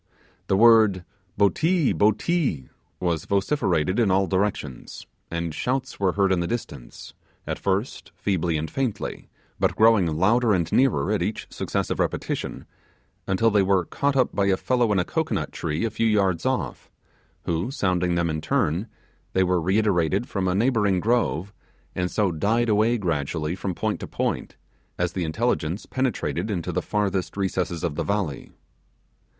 The 0.47 0.57
word 0.57 1.05
'botee! 1.37 1.93
botee!' 1.93 2.69
was 2.99 3.25
vociferated 3.25 3.99
in 3.99 4.09
all 4.09 4.25
directions; 4.25 5.05
and 5.29 5.53
shouts 5.53 5.99
were 5.99 6.13
heard 6.13 6.31
in 6.31 6.39
the 6.39 6.47
distance, 6.47 7.13
at 7.45 7.59
first 7.59 8.11
feebly 8.15 8.57
and 8.57 8.71
faintly; 8.71 9.29
but 9.59 9.75
growing 9.75 10.07
louder 10.07 10.53
and 10.55 10.71
nearer 10.71 11.11
at 11.11 11.21
each 11.21 11.45
successive 11.51 11.99
repetition, 11.99 12.65
until 13.27 13.51
they 13.51 13.61
were 13.61 13.85
caught 13.85 14.15
up 14.15 14.33
by 14.33 14.47
a 14.47 14.57
fellow 14.57 14.91
in 14.91 14.97
a 14.97 15.05
cocoanut 15.05 15.51
tree 15.51 15.85
a 15.85 15.91
few 15.91 16.07
yards 16.07 16.47
off, 16.47 16.89
who 17.43 17.69
sounding 17.69 18.15
them 18.15 18.27
in 18.31 18.41
turn, 18.41 18.87
they 19.33 19.43
were 19.43 19.61
reiterated 19.61 20.27
from 20.27 20.47
a 20.47 20.55
neighbouring 20.55 20.99
grove, 20.99 21.53
and 21.93 22.09
so 22.09 22.31
died 22.31 22.69
away 22.69 22.97
gradually 22.97 23.53
from 23.55 23.75
point 23.75 23.99
to 23.99 24.07
point, 24.07 24.55
as 24.97 25.11
the 25.13 25.23
intelligence 25.23 25.85
penetrated 25.85 26.49
into 26.49 26.71
the 26.71 26.81
farthest 26.81 27.37
recess 27.37 27.83
of 27.83 27.93
the 27.93 28.03
valley. 28.03 28.51